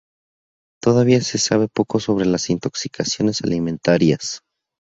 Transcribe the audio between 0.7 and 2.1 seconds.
Todavía se sabe poco